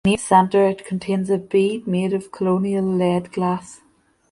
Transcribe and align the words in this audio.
Near 0.03 0.15
its 0.15 0.23
center, 0.23 0.65
it 0.65 0.83
contains 0.83 1.29
a 1.29 1.37
bead 1.37 1.85
made 1.85 2.11
of 2.11 2.31
colonial 2.31 2.83
lead 2.83 3.31
glass. 3.31 3.81